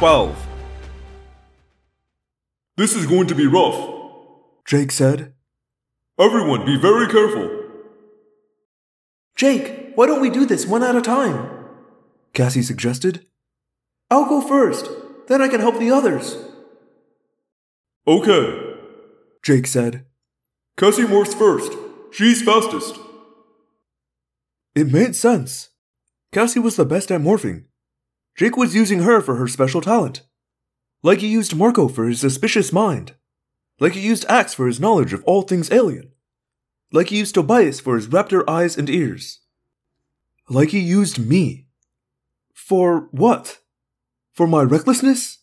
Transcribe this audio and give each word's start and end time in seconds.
Chapter 0.00 0.16
12 0.16 0.48
This 2.78 2.94
is 2.94 3.06
going 3.06 3.26
to 3.26 3.34
be 3.34 3.46
rough. 3.46 3.76
Jake 4.66 4.92
said. 4.92 5.34
Everyone, 6.18 6.64
be 6.64 6.80
very 6.80 7.06
careful. 7.06 7.50
Jake, 9.36 9.92
why 9.96 10.06
don't 10.06 10.22
we 10.22 10.30
do 10.30 10.46
this 10.46 10.66
one 10.66 10.82
at 10.82 10.96
a 10.96 11.02
time? 11.02 11.50
Cassie 12.32 12.62
suggested. 12.62 13.26
I'll 14.10 14.24
go 14.24 14.40
first, 14.40 14.88
then 15.28 15.42
I 15.42 15.48
can 15.48 15.60
help 15.60 15.78
the 15.78 15.90
others. 15.90 16.36
Okay. 18.06 18.76
Jake 19.42 19.66
said. 19.66 20.06
Cassie 20.78 21.02
morphs 21.02 21.34
first. 21.34 21.72
She's 22.10 22.40
fastest. 22.42 22.98
It 24.74 24.90
made 24.90 25.14
sense. 25.14 25.68
Cassie 26.32 26.60
was 26.60 26.76
the 26.76 26.86
best 26.86 27.10
at 27.10 27.20
morphing. 27.20 27.64
Jake 28.36 28.56
was 28.56 28.74
using 28.74 29.00
her 29.00 29.20
for 29.20 29.36
her 29.36 29.48
special 29.48 29.80
talent. 29.80 30.22
Like 31.02 31.20
he 31.20 31.28
used 31.28 31.56
Marco 31.56 31.88
for 31.88 32.06
his 32.06 32.20
suspicious 32.20 32.72
mind. 32.72 33.14
Like 33.78 33.92
he 33.94 34.00
used 34.00 34.26
Ax 34.28 34.54
for 34.54 34.66
his 34.66 34.80
knowledge 34.80 35.12
of 35.12 35.24
all 35.24 35.42
things 35.42 35.70
alien. 35.72 36.12
Like 36.92 37.08
he 37.08 37.18
used 37.18 37.34
Tobias 37.34 37.80
for 37.80 37.96
his 37.96 38.08
raptor 38.08 38.42
eyes 38.48 38.76
and 38.76 38.90
ears. 38.90 39.40
Like 40.48 40.70
he 40.70 40.80
used 40.80 41.18
me. 41.18 41.66
For 42.52 43.08
what? 43.10 43.58
For 44.32 44.46
my 44.46 44.62
recklessness? 44.62 45.38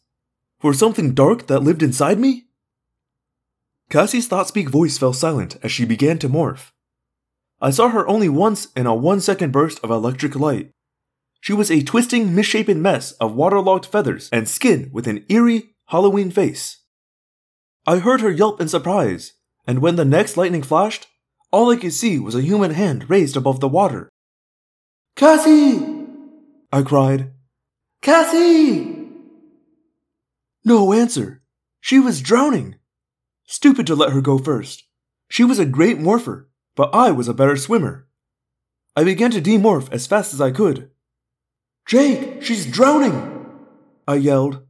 For 0.60 0.74
something 0.74 1.14
dark 1.14 1.48
that 1.48 1.62
lived 1.62 1.82
inside 1.82 2.20
me? 2.20 2.48
Cassie's 3.90 4.28
thought 4.28 4.48
speak 4.48 4.70
voice 4.70 4.98
fell 4.98 5.14
silent 5.14 5.58
as 5.64 5.72
she 5.72 5.86
began 5.86 6.20
to 6.20 6.30
morph. 6.30 6.72
I 7.62 7.72
saw 7.72 7.90
her 7.90 8.08
only 8.08 8.30
once 8.30 8.68
in 8.76 8.86
a 8.86 8.94
one 8.94 9.22
second 9.22 9.52
burst 9.52 9.80
of 9.84 9.90
electric 9.90 10.36
light. 10.36 10.72
She 11.48 11.53
was 11.53 11.72
a 11.72 11.81
twisting, 11.81 12.36
misshapen 12.36 12.81
mess 12.81 13.14
of 13.22 13.34
waterlogged 13.34 13.86
feathers 13.86 14.28
and 14.34 14.50
skin 14.50 14.90
with 14.92 15.08
an 15.08 15.23
eerie, 15.30 15.76
Halloween 15.86 16.30
face. 16.30 16.80
I 17.86 18.00
heard 18.00 18.20
her 18.20 18.30
yelp 18.30 18.59
in 18.59 18.67
surprise, 18.67 19.31
and 19.66 19.80
when 19.80 19.95
the 19.95 20.04
next 20.04 20.36
lightning 20.36 20.62
flashed, 20.62 21.08
all 21.50 21.72
I 21.72 21.78
could 21.78 21.94
see 21.94 22.20
was 22.20 22.36
a 22.36 22.42
human 22.42 22.72
hand 22.72 23.09
raised 23.09 23.38
above 23.38 23.62
the 23.62 23.70
water. 23.70 24.09
Cassie! 25.16 25.88
I 26.73 26.81
cried. 26.81 27.31
Cassie! 28.02 29.08
No 30.66 30.92
answer. 30.92 31.44
She 31.80 31.98
was 31.98 32.20
drowning. 32.20 32.76
Stupid 33.45 33.88
to 33.88 33.95
let 33.95 34.11
her 34.11 34.20
go 34.20 34.38
first. 34.38 34.84
She 35.30 35.45
was 35.45 35.59
a 35.59 35.66
great 35.66 35.98
morpher, 35.98 36.50
but 36.76 36.94
I 36.94 37.11
was 37.11 37.30
a 37.30 37.34
better 37.34 37.56
swimmer. 37.56 38.06
I 38.98 39.06
began 39.06 39.32
to 39.32 39.39
demorph 39.39 39.89
as 39.94 40.08
fast 40.08 40.34
as 40.34 40.42
I 40.42 40.52
could. 40.52 40.92
Jake, 41.88 42.44
she's 42.44 42.66
drowning! 42.66 43.46
I 44.08 44.16
yelled. 44.16 44.66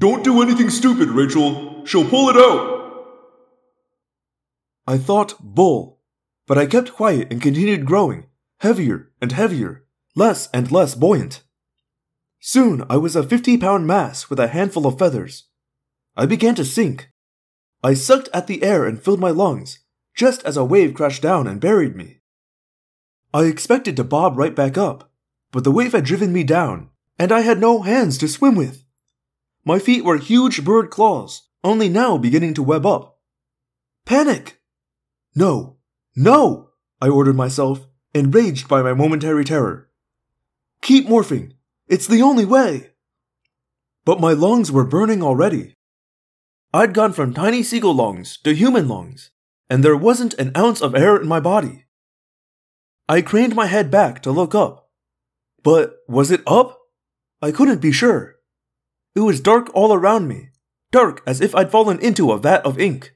Don't 0.00 0.24
do 0.24 0.42
anything 0.42 0.68
stupid, 0.68 1.10
Rachel. 1.10 1.86
She'll 1.86 2.08
pull 2.08 2.28
it 2.28 2.36
out. 2.36 2.72
I 4.84 4.98
thought 4.98 5.36
bull, 5.40 6.00
but 6.48 6.58
I 6.58 6.66
kept 6.66 6.92
quiet 6.92 7.28
and 7.30 7.40
continued 7.40 7.86
growing, 7.86 8.26
heavier 8.58 9.12
and 9.20 9.30
heavier, 9.30 9.84
less 10.16 10.48
and 10.52 10.72
less 10.72 10.96
buoyant. 10.96 11.44
Soon 12.40 12.84
I 12.90 12.96
was 12.96 13.14
a 13.14 13.22
50 13.22 13.58
pound 13.58 13.86
mass 13.86 14.28
with 14.28 14.40
a 14.40 14.48
handful 14.48 14.88
of 14.88 14.98
feathers. 14.98 15.44
I 16.16 16.26
began 16.26 16.56
to 16.56 16.64
sink. 16.64 17.10
I 17.84 17.94
sucked 17.94 18.28
at 18.34 18.48
the 18.48 18.64
air 18.64 18.84
and 18.84 19.00
filled 19.00 19.20
my 19.20 19.30
lungs, 19.30 19.78
just 20.16 20.44
as 20.44 20.56
a 20.56 20.64
wave 20.64 20.94
crashed 20.94 21.22
down 21.22 21.46
and 21.46 21.60
buried 21.60 21.94
me. 21.94 22.18
I 23.32 23.44
expected 23.44 23.96
to 23.96 24.04
bob 24.04 24.36
right 24.36 24.54
back 24.54 24.76
up, 24.76 25.11
but 25.52 25.62
the 25.64 25.70
wave 25.70 25.92
had 25.92 26.04
driven 26.04 26.32
me 26.32 26.42
down, 26.42 26.90
and 27.18 27.30
I 27.30 27.40
had 27.42 27.60
no 27.60 27.82
hands 27.82 28.18
to 28.18 28.28
swim 28.28 28.56
with. 28.56 28.84
My 29.64 29.78
feet 29.78 30.04
were 30.04 30.16
huge 30.16 30.64
bird 30.64 30.90
claws, 30.90 31.48
only 31.62 31.88
now 31.88 32.18
beginning 32.18 32.54
to 32.54 32.62
web 32.62 32.84
up. 32.84 33.20
Panic! 34.04 34.60
No, 35.36 35.76
no! 36.16 36.70
I 37.00 37.08
ordered 37.08 37.36
myself, 37.36 37.86
enraged 38.14 38.66
by 38.66 38.82
my 38.82 38.94
momentary 38.94 39.44
terror. 39.44 39.88
Keep 40.80 41.06
morphing. 41.06 41.52
It's 41.86 42.06
the 42.06 42.22
only 42.22 42.44
way. 42.44 42.90
But 44.04 44.20
my 44.20 44.32
lungs 44.32 44.72
were 44.72 44.84
burning 44.84 45.22
already. 45.22 45.76
I'd 46.74 46.94
gone 46.94 47.12
from 47.12 47.34
tiny 47.34 47.62
seagull 47.62 47.94
lungs 47.94 48.38
to 48.38 48.54
human 48.54 48.88
lungs, 48.88 49.30
and 49.68 49.84
there 49.84 49.96
wasn't 49.96 50.34
an 50.34 50.52
ounce 50.56 50.80
of 50.80 50.94
air 50.94 51.16
in 51.16 51.28
my 51.28 51.38
body. 51.38 51.84
I 53.08 53.20
craned 53.20 53.54
my 53.54 53.66
head 53.66 53.90
back 53.90 54.22
to 54.22 54.32
look 54.32 54.54
up. 54.54 54.81
But 55.62 55.98
was 56.08 56.30
it 56.30 56.42
up? 56.46 56.78
I 57.40 57.52
couldn't 57.52 57.80
be 57.80 57.92
sure. 57.92 58.36
It 59.14 59.20
was 59.20 59.40
dark 59.40 59.70
all 59.74 59.92
around 59.92 60.26
me, 60.26 60.50
dark 60.90 61.22
as 61.26 61.40
if 61.40 61.54
I'd 61.54 61.70
fallen 61.70 61.98
into 62.00 62.32
a 62.32 62.38
vat 62.38 62.64
of 62.64 62.80
ink. 62.80 63.14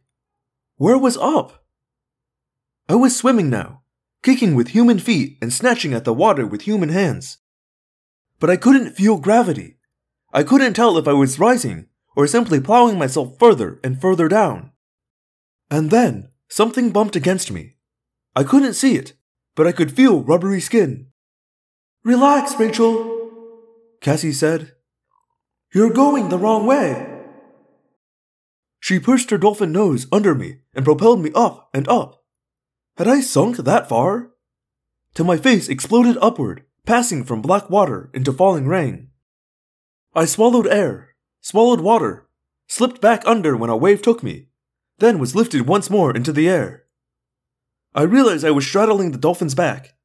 Where 0.76 0.98
was 0.98 1.16
up? 1.16 1.64
I 2.88 2.94
was 2.94 3.16
swimming 3.16 3.50
now, 3.50 3.82
kicking 4.22 4.54
with 4.54 4.68
human 4.68 4.98
feet 4.98 5.38
and 5.40 5.52
snatching 5.52 5.94
at 5.94 6.04
the 6.04 6.12
water 6.12 6.46
with 6.46 6.62
human 6.62 6.90
hands. 6.90 7.38
But 8.38 8.50
I 8.50 8.56
couldn't 8.56 8.94
feel 8.94 9.18
gravity. 9.18 9.78
I 10.32 10.42
couldn't 10.42 10.74
tell 10.74 10.98
if 10.98 11.08
I 11.08 11.14
was 11.14 11.38
rising 11.38 11.86
or 12.14 12.26
simply 12.26 12.60
plowing 12.60 12.98
myself 12.98 13.38
further 13.38 13.80
and 13.82 14.00
further 14.00 14.28
down. 14.28 14.72
And 15.70 15.90
then 15.90 16.30
something 16.48 16.90
bumped 16.90 17.16
against 17.16 17.50
me. 17.50 17.76
I 18.34 18.44
couldn't 18.44 18.74
see 18.74 18.96
it, 18.96 19.14
but 19.54 19.66
I 19.66 19.72
could 19.72 19.96
feel 19.96 20.22
rubbery 20.22 20.60
skin. 20.60 21.08
Relax, 22.06 22.54
Rachel, 22.56 23.32
Cassie 24.00 24.30
said. 24.30 24.76
You're 25.74 25.90
going 25.90 26.28
the 26.28 26.38
wrong 26.38 26.64
way. 26.64 27.04
She 28.78 29.00
pushed 29.00 29.30
her 29.30 29.38
dolphin 29.38 29.72
nose 29.72 30.06
under 30.12 30.32
me 30.32 30.58
and 30.72 30.84
propelled 30.84 31.20
me 31.20 31.32
up 31.34 31.68
and 31.74 31.88
up. 31.88 32.22
Had 32.96 33.08
I 33.08 33.20
sunk 33.20 33.56
that 33.56 33.88
far? 33.88 34.30
Till 35.14 35.24
my 35.24 35.36
face 35.36 35.68
exploded 35.68 36.16
upward, 36.22 36.62
passing 36.84 37.24
from 37.24 37.42
black 37.42 37.68
water 37.68 38.08
into 38.14 38.32
falling 38.32 38.68
rain. 38.68 39.08
I 40.14 40.26
swallowed 40.26 40.68
air, 40.68 41.16
swallowed 41.40 41.80
water, 41.80 42.28
slipped 42.68 43.00
back 43.00 43.26
under 43.26 43.56
when 43.56 43.68
a 43.68 43.76
wave 43.76 44.00
took 44.00 44.22
me, 44.22 44.46
then 44.98 45.18
was 45.18 45.34
lifted 45.34 45.66
once 45.66 45.90
more 45.90 46.14
into 46.14 46.30
the 46.30 46.48
air. 46.48 46.84
I 47.96 48.02
realized 48.02 48.44
I 48.44 48.52
was 48.52 48.64
straddling 48.64 49.10
the 49.10 49.18
dolphin's 49.18 49.56
back. 49.56 49.95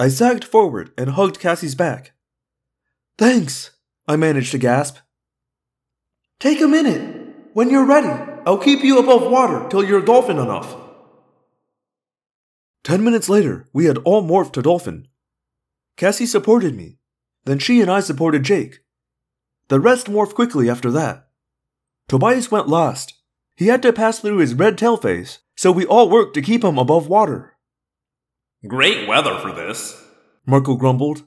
I 0.00 0.08
sagged 0.08 0.44
forward 0.44 0.92
and 0.96 1.10
hugged 1.10 1.40
Cassie's 1.40 1.74
back. 1.74 2.12
Thanks, 3.18 3.72
I 4.08 4.16
managed 4.16 4.50
to 4.52 4.58
gasp. 4.58 4.96
Take 6.38 6.62
a 6.62 6.66
minute. 6.66 7.50
When 7.52 7.68
you're 7.68 7.84
ready, 7.84 8.08
I'll 8.46 8.56
keep 8.56 8.82
you 8.82 8.98
above 8.98 9.30
water 9.30 9.68
till 9.68 9.84
you're 9.84 10.00
dolphin 10.00 10.38
enough. 10.38 10.74
Ten 12.82 13.04
minutes 13.04 13.28
later, 13.28 13.68
we 13.74 13.84
had 13.84 13.98
all 13.98 14.26
morphed 14.26 14.54
to 14.54 14.62
dolphin. 14.62 15.06
Cassie 15.98 16.24
supported 16.24 16.74
me. 16.74 16.96
Then 17.44 17.58
she 17.58 17.82
and 17.82 17.90
I 17.90 18.00
supported 18.00 18.42
Jake. 18.42 18.78
The 19.68 19.80
rest 19.80 20.06
morphed 20.06 20.34
quickly 20.34 20.70
after 20.70 20.90
that. 20.92 21.28
Tobias 22.08 22.50
went 22.50 22.68
last. 22.68 23.20
He 23.54 23.66
had 23.66 23.82
to 23.82 23.92
pass 23.92 24.20
through 24.20 24.38
his 24.38 24.54
red 24.54 24.78
tail 24.78 24.96
phase, 24.96 25.40
so 25.56 25.70
we 25.70 25.84
all 25.84 26.08
worked 26.08 26.32
to 26.36 26.42
keep 26.42 26.64
him 26.64 26.78
above 26.78 27.06
water. 27.06 27.58
Great 28.66 29.08
weather 29.08 29.38
for 29.38 29.52
this. 29.52 30.02
Marco 30.44 30.74
grumbled. 30.74 31.22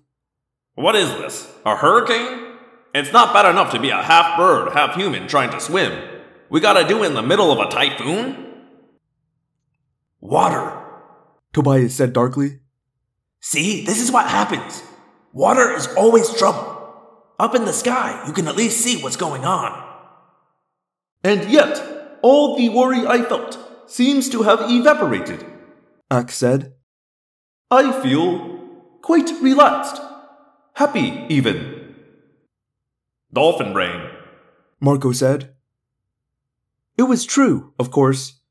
What 0.76 0.96
is 0.96 1.10
this? 1.10 1.52
A 1.66 1.76
hurricane? 1.76 2.58
It's 2.94 3.12
not 3.12 3.34
bad 3.34 3.50
enough 3.50 3.72
to 3.72 3.80
be 3.80 3.90
a 3.90 4.04
half 4.04 4.38
bird, 4.38 4.72
half 4.74 4.96
human 4.96 5.28
trying 5.28 5.50
to 5.50 5.60
swim. 5.60 5.98
We 6.50 6.60
gotta 6.60 6.88
do 6.88 7.04
it 7.04 7.08
in 7.08 7.16
the 7.16 7.24
middle 7.24 7.52
of 7.52 7.60
a 7.60 7.72
typhoon? 7.72 8.68
Water, 10.20 10.80
Tobias 11.54 11.96
said 11.96 12.14
darkly. 12.14 12.60
See, 13.40 13.84
this 13.84 14.00
is 14.00 14.12
what 14.12 14.28
happens. 14.28 14.84
Water 15.34 15.74
is 15.74 15.88
always 15.96 16.32
trouble. 16.36 16.70
Up 17.40 17.56
in 17.56 17.66
the 17.66 17.74
sky, 17.74 18.24
you 18.28 18.34
can 18.34 18.48
at 18.48 18.56
least 18.56 18.82
see 18.82 19.02
what's 19.02 19.18
going 19.18 19.44
on. 19.44 19.84
And 21.24 21.50
yet, 21.50 22.20
all 22.22 22.56
the 22.56 22.70
worry 22.70 23.08
I 23.08 23.24
felt 23.24 23.58
seems 23.88 24.30
to 24.30 24.44
have 24.44 24.60
evaporated. 24.70 25.44
Ax 26.12 26.36
said. 26.36 26.74
I 27.74 27.92
feel 28.04 28.60
quite 29.02 29.32
relaxed. 29.42 30.00
Happy, 30.76 31.26
even. 31.28 31.96
Dolphin 33.34 33.74
brain, 33.74 34.12
Marco 34.80 35.12
said. 35.12 35.56
It 37.00 37.04
was 37.04 37.26
true, 37.26 37.74
of 37.80 37.90
course. 37.90 38.42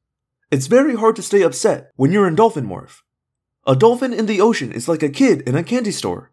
It's 0.51 0.67
very 0.67 0.97
hard 0.97 1.15
to 1.17 1.23
stay 1.23 1.43
upset 1.43 1.93
when 1.95 2.11
you're 2.11 2.27
in 2.27 2.35
dolphin 2.35 2.67
morph. 2.67 3.03
A 3.65 3.77
dolphin 3.77 4.13
in 4.13 4.27
the 4.27 4.41
ocean 4.41 4.73
is 4.73 4.89
like 4.89 5.05
a 5.05 5.09
kid 5.09 5.43
in 5.43 5.55
a 5.55 5.63
candy 5.63 5.93
store, 5.93 6.33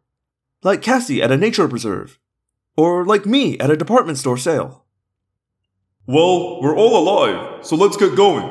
like 0.63 0.81
Cassie 0.81 1.21
at 1.21 1.31
a 1.31 1.37
nature 1.37 1.67
preserve, 1.67 2.17
or 2.75 3.05
like 3.05 3.27
me 3.27 3.59
at 3.59 3.69
a 3.69 3.77
department 3.77 4.17
store 4.17 4.37
sale. 4.37 4.85
Well, 6.07 6.59
we're 6.59 6.75
all 6.75 6.97
alive, 6.97 7.63
so 7.63 7.75
let's 7.75 7.97
get 7.97 8.15
going. 8.15 8.49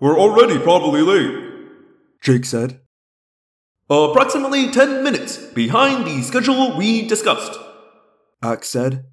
We're 0.00 0.18
already 0.18 0.58
probably 0.58 1.02
late. 1.02 1.34
Jake 2.22 2.46
said. 2.46 2.80
Approximately 3.90 4.70
10 4.70 5.04
minutes 5.04 5.36
behind 5.36 6.06
the 6.06 6.22
schedule 6.22 6.74
we 6.74 7.06
discussed. 7.06 7.58
Ax 8.42 8.68
said. 8.68 9.04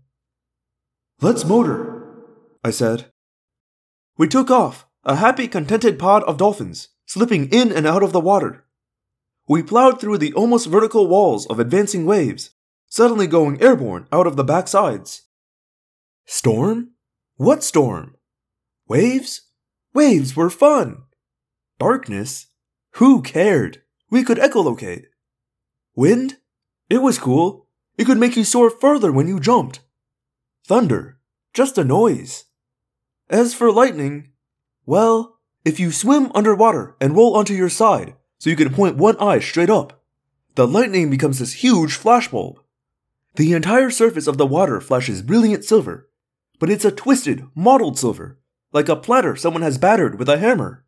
Let's 1.19 1.43
motor, 1.43 2.23
I 2.63 2.71
said. 2.71 3.11
We 4.17 4.29
took 4.29 4.49
off, 4.49 4.85
a 5.03 5.15
happy, 5.15 5.49
contented 5.49 5.99
pod 5.99 6.23
of 6.23 6.37
dolphins, 6.37 6.87
slipping 7.05 7.49
in 7.49 7.71
and 7.71 7.85
out 7.85 8.01
of 8.01 8.13
the 8.13 8.21
water. 8.21 8.63
We 9.45 9.61
plowed 9.61 9.99
through 9.99 10.19
the 10.19 10.33
almost 10.33 10.67
vertical 10.67 11.05
walls 11.07 11.45
of 11.47 11.59
advancing 11.59 12.05
waves, 12.05 12.51
suddenly 12.87 13.27
going 13.27 13.61
airborne 13.61 14.07
out 14.11 14.25
of 14.25 14.37
the 14.37 14.43
back 14.43 14.69
sides. 14.69 15.23
Storm? 16.25 16.91
What 17.35 17.61
storm? 17.61 18.15
Waves? 18.87 19.41
Waves 19.93 20.33
were 20.33 20.49
fun! 20.49 21.03
Darkness? 21.77 22.47
Who 22.95 23.21
cared? 23.21 23.81
We 24.11 24.23
could 24.23 24.37
echolocate. 24.37 25.05
Wind? 25.95 26.37
It 26.89 27.01
was 27.01 27.17
cool. 27.17 27.67
It 27.97 28.05
could 28.05 28.17
make 28.17 28.35
you 28.35 28.43
soar 28.43 28.69
further 28.69 29.11
when 29.11 29.27
you 29.27 29.39
jumped. 29.39 29.79
Thunder? 30.67 31.17
Just 31.53 31.77
a 31.77 31.85
noise. 31.85 32.45
As 33.29 33.53
for 33.53 33.71
lightning, 33.71 34.31
well, 34.85 35.39
if 35.63 35.79
you 35.79 35.91
swim 35.91 36.29
underwater 36.35 36.97
and 36.99 37.15
roll 37.15 37.37
onto 37.37 37.53
your 37.53 37.69
side 37.69 38.15
so 38.37 38.49
you 38.49 38.57
can 38.57 38.73
point 38.73 38.97
one 38.97 39.17
eye 39.17 39.39
straight 39.39 39.69
up, 39.69 40.03
the 40.55 40.67
lightning 40.67 41.09
becomes 41.09 41.39
this 41.39 41.63
huge 41.63 41.97
flashbulb. 41.97 42.57
The 43.35 43.53
entire 43.53 43.89
surface 43.89 44.27
of 44.27 44.37
the 44.37 44.45
water 44.45 44.81
flashes 44.81 45.21
brilliant 45.21 45.63
silver, 45.63 46.09
but 46.59 46.69
it's 46.69 46.83
a 46.83 46.91
twisted, 46.91 47.47
mottled 47.55 47.97
silver, 47.97 48.39
like 48.73 48.89
a 48.89 48.97
platter 48.97 49.37
someone 49.37 49.61
has 49.61 49.77
battered 49.77 50.19
with 50.19 50.27
a 50.27 50.37
hammer. 50.37 50.83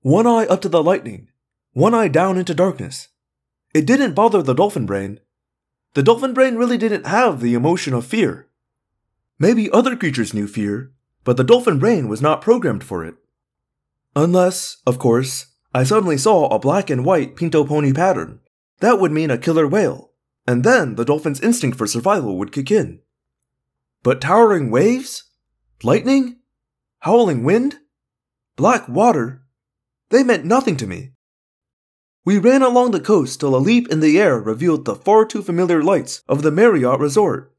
One 0.00 0.26
eye 0.26 0.46
up 0.46 0.60
to 0.62 0.68
the 0.68 0.82
lightning, 0.82 1.28
one 1.76 1.92
eye 1.92 2.08
down 2.08 2.38
into 2.38 2.54
darkness. 2.54 3.08
It 3.74 3.84
didn't 3.84 4.14
bother 4.14 4.40
the 4.40 4.54
dolphin 4.54 4.86
brain. 4.86 5.20
The 5.92 6.02
dolphin 6.02 6.32
brain 6.32 6.56
really 6.56 6.78
didn't 6.78 7.04
have 7.04 7.40
the 7.40 7.52
emotion 7.52 7.92
of 7.92 8.06
fear. 8.06 8.48
Maybe 9.38 9.70
other 9.70 9.94
creatures 9.94 10.32
knew 10.32 10.46
fear, 10.46 10.92
but 11.22 11.36
the 11.36 11.44
dolphin 11.44 11.78
brain 11.78 12.08
was 12.08 12.22
not 12.22 12.40
programmed 12.40 12.82
for 12.82 13.04
it. 13.04 13.16
Unless, 14.14 14.78
of 14.86 14.98
course, 14.98 15.48
I 15.74 15.84
suddenly 15.84 16.16
saw 16.16 16.48
a 16.48 16.58
black 16.58 16.88
and 16.88 17.04
white 17.04 17.36
pinto 17.36 17.62
pony 17.62 17.92
pattern. 17.92 18.40
That 18.80 18.98
would 18.98 19.12
mean 19.12 19.30
a 19.30 19.36
killer 19.36 19.68
whale, 19.68 20.12
and 20.46 20.64
then 20.64 20.94
the 20.94 21.04
dolphin's 21.04 21.42
instinct 21.42 21.76
for 21.76 21.86
survival 21.86 22.38
would 22.38 22.52
kick 22.52 22.70
in. 22.70 23.00
But 24.02 24.22
towering 24.22 24.70
waves? 24.70 25.24
Lightning? 25.82 26.38
Howling 27.00 27.44
wind? 27.44 27.80
Black 28.56 28.88
water? 28.88 29.42
They 30.08 30.24
meant 30.24 30.46
nothing 30.46 30.78
to 30.78 30.86
me. 30.86 31.10
We 32.26 32.38
ran 32.38 32.62
along 32.62 32.90
the 32.90 32.98
coast 32.98 33.38
till 33.38 33.54
a 33.54 33.62
leap 33.62 33.86
in 33.86 34.00
the 34.00 34.18
air 34.20 34.40
revealed 34.40 34.84
the 34.84 34.96
far 34.96 35.24
too 35.24 35.42
familiar 35.42 35.80
lights 35.80 36.24
of 36.28 36.42
the 36.42 36.50
Marriott 36.50 36.98
Resort. 36.98 37.54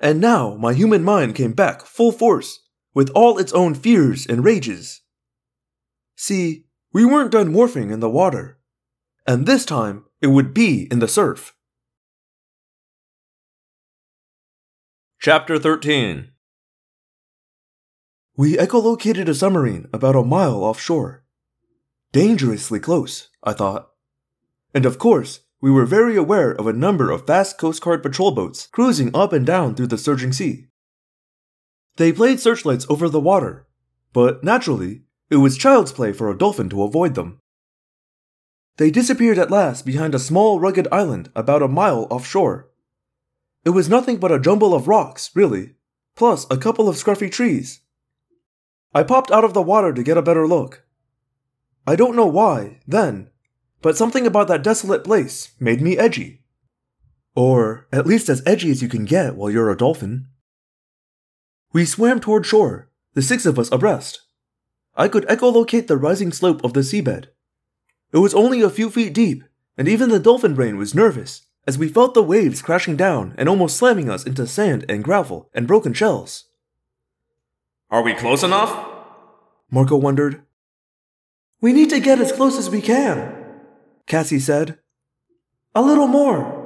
And 0.00 0.22
now 0.22 0.56
my 0.56 0.72
human 0.72 1.04
mind 1.04 1.34
came 1.34 1.52
back 1.52 1.84
full 1.84 2.12
force, 2.12 2.60
with 2.94 3.10
all 3.10 3.36
its 3.38 3.52
own 3.52 3.74
fears 3.74 4.24
and 4.26 4.42
rages. 4.42 5.02
See, 6.16 6.64
we 6.94 7.04
weren't 7.04 7.30
done 7.30 7.52
morphing 7.52 7.92
in 7.92 8.00
the 8.00 8.08
water, 8.08 8.58
and 9.26 9.44
this 9.44 9.66
time 9.66 10.06
it 10.22 10.28
would 10.28 10.54
be 10.54 10.88
in 10.90 11.00
the 11.00 11.08
surf. 11.08 11.54
Chapter 15.20 15.58
13 15.58 16.30
We 18.34 18.56
echolocated 18.56 19.28
a 19.28 19.34
submarine 19.34 19.88
about 19.92 20.16
a 20.16 20.24
mile 20.24 20.64
offshore. 20.64 21.21
Dangerously 22.12 22.78
close, 22.78 23.28
I 23.42 23.54
thought. 23.54 23.90
And 24.74 24.84
of 24.84 24.98
course, 24.98 25.40
we 25.62 25.70
were 25.70 25.86
very 25.86 26.16
aware 26.16 26.50
of 26.50 26.66
a 26.66 26.72
number 26.72 27.10
of 27.10 27.26
fast 27.26 27.56
Coast 27.56 27.82
Guard 27.82 28.02
patrol 28.02 28.32
boats 28.32 28.66
cruising 28.66 29.14
up 29.16 29.32
and 29.32 29.46
down 29.46 29.74
through 29.74 29.86
the 29.86 29.96
surging 29.96 30.32
sea. 30.32 30.66
They 31.96 32.12
played 32.12 32.40
searchlights 32.40 32.86
over 32.90 33.08
the 33.08 33.20
water, 33.20 33.66
but 34.12 34.44
naturally, 34.44 35.02
it 35.30 35.36
was 35.36 35.56
child's 35.56 35.92
play 35.92 36.12
for 36.12 36.30
a 36.30 36.36
dolphin 36.36 36.68
to 36.70 36.82
avoid 36.82 37.14
them. 37.14 37.40
They 38.76 38.90
disappeared 38.90 39.38
at 39.38 39.50
last 39.50 39.86
behind 39.86 40.14
a 40.14 40.18
small 40.18 40.60
rugged 40.60 40.88
island 40.92 41.30
about 41.34 41.62
a 41.62 41.68
mile 41.68 42.06
offshore. 42.10 42.68
It 43.64 43.70
was 43.70 43.88
nothing 43.88 44.18
but 44.18 44.32
a 44.32 44.40
jumble 44.40 44.74
of 44.74 44.88
rocks, 44.88 45.30
really, 45.34 45.76
plus 46.16 46.46
a 46.50 46.58
couple 46.58 46.88
of 46.88 46.96
scruffy 46.96 47.30
trees. 47.30 47.80
I 48.94 49.02
popped 49.02 49.30
out 49.30 49.44
of 49.44 49.54
the 49.54 49.62
water 49.62 49.92
to 49.94 50.02
get 50.02 50.18
a 50.18 50.22
better 50.22 50.46
look. 50.46 50.84
I 51.86 51.96
don't 51.96 52.16
know 52.16 52.26
why, 52.26 52.78
then, 52.86 53.30
but 53.80 53.96
something 53.96 54.26
about 54.26 54.48
that 54.48 54.62
desolate 54.62 55.04
place 55.04 55.52
made 55.58 55.80
me 55.80 55.98
edgy. 55.98 56.42
Or 57.34 57.88
at 57.92 58.06
least 58.06 58.28
as 58.28 58.42
edgy 58.46 58.70
as 58.70 58.82
you 58.82 58.88
can 58.88 59.04
get 59.04 59.34
while 59.34 59.50
you're 59.50 59.70
a 59.70 59.76
dolphin. 59.76 60.28
We 61.72 61.84
swam 61.84 62.20
toward 62.20 62.46
shore, 62.46 62.90
the 63.14 63.22
six 63.22 63.46
of 63.46 63.58
us 63.58 63.72
abreast. 63.72 64.20
I 64.94 65.08
could 65.08 65.26
echolocate 65.26 65.86
the 65.86 65.96
rising 65.96 66.32
slope 66.32 66.62
of 66.62 66.74
the 66.74 66.80
seabed. 66.80 67.26
It 68.12 68.18
was 68.18 68.34
only 68.34 68.60
a 68.60 68.70
few 68.70 68.90
feet 68.90 69.14
deep, 69.14 69.42
and 69.76 69.88
even 69.88 70.10
the 70.10 70.20
dolphin 70.20 70.54
brain 70.54 70.76
was 70.76 70.94
nervous 70.94 71.46
as 71.66 71.78
we 71.78 71.88
felt 71.88 72.14
the 72.14 72.22
waves 72.22 72.60
crashing 72.60 72.96
down 72.96 73.34
and 73.38 73.48
almost 73.48 73.76
slamming 73.76 74.10
us 74.10 74.24
into 74.24 74.46
sand 74.46 74.84
and 74.88 75.02
gravel 75.02 75.48
and 75.54 75.66
broken 75.66 75.92
shells. 75.92 76.44
Are 77.90 78.02
we 78.02 78.14
close 78.14 78.42
enough? 78.42 78.86
Marco 79.70 79.96
wondered. 79.96 80.42
We 81.62 81.72
need 81.72 81.90
to 81.90 82.00
get 82.00 82.20
as 82.20 82.32
close 82.32 82.58
as 82.58 82.68
we 82.68 82.82
can, 82.82 83.32
Cassie 84.08 84.40
said. 84.40 84.80
A 85.76 85.80
little 85.80 86.08
more. 86.08 86.58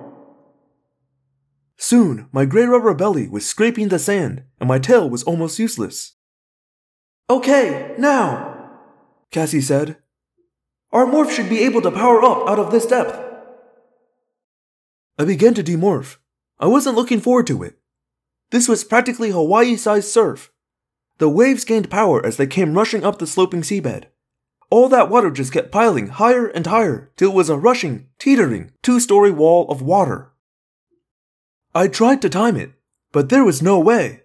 Soon, 1.76 2.30
my 2.32 2.46
gray 2.46 2.64
rubber 2.64 2.94
belly 2.94 3.28
was 3.28 3.46
scraping 3.46 3.88
the 3.88 3.98
sand, 3.98 4.44
and 4.58 4.66
my 4.66 4.78
tail 4.78 5.08
was 5.10 5.22
almost 5.22 5.58
useless. 5.58 6.14
Okay, 7.28 7.94
now, 7.98 8.70
Cassie 9.30 9.60
said. 9.60 9.98
Our 10.92 11.04
morph 11.04 11.30
should 11.30 11.50
be 11.50 11.64
able 11.64 11.82
to 11.82 11.90
power 11.90 12.24
up 12.24 12.48
out 12.48 12.58
of 12.58 12.70
this 12.70 12.86
depth. 12.86 13.22
I 15.18 15.26
began 15.26 15.52
to 15.54 15.62
demorph. 15.62 16.16
I 16.58 16.68
wasn't 16.68 16.96
looking 16.96 17.20
forward 17.20 17.46
to 17.48 17.62
it. 17.62 17.78
This 18.50 18.66
was 18.66 18.82
practically 18.82 19.30
Hawaii 19.30 19.76
sized 19.76 20.08
surf. 20.08 20.50
The 21.18 21.28
waves 21.28 21.66
gained 21.66 21.90
power 21.90 22.24
as 22.24 22.38
they 22.38 22.46
came 22.46 22.72
rushing 22.72 23.04
up 23.04 23.18
the 23.18 23.26
sloping 23.26 23.60
seabed. 23.60 24.04
All 24.68 24.88
that 24.88 25.08
water 25.08 25.30
just 25.30 25.52
kept 25.52 25.70
piling 25.70 26.08
higher 26.08 26.46
and 26.46 26.66
higher 26.66 27.12
till 27.16 27.30
it 27.30 27.34
was 27.34 27.48
a 27.48 27.56
rushing, 27.56 28.08
teetering, 28.18 28.72
two 28.82 28.98
story 28.98 29.30
wall 29.30 29.68
of 29.70 29.80
water. 29.80 30.32
I 31.74 31.88
tried 31.88 32.20
to 32.22 32.28
time 32.28 32.56
it, 32.56 32.72
but 33.12 33.28
there 33.28 33.44
was 33.44 33.62
no 33.62 33.78
way. 33.78 34.22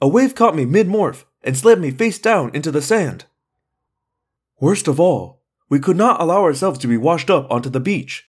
A 0.00 0.08
wave 0.08 0.34
caught 0.34 0.56
me 0.56 0.64
mid 0.64 0.88
morph 0.88 1.24
and 1.44 1.56
slammed 1.56 1.82
me 1.82 1.90
face 1.90 2.18
down 2.18 2.50
into 2.54 2.70
the 2.70 2.82
sand. 2.82 3.26
Worst 4.60 4.88
of 4.88 4.98
all, 4.98 5.42
we 5.68 5.78
could 5.78 5.96
not 5.96 6.20
allow 6.20 6.42
ourselves 6.42 6.78
to 6.80 6.88
be 6.88 6.96
washed 6.96 7.30
up 7.30 7.50
onto 7.50 7.70
the 7.70 7.80
beach. 7.80 8.28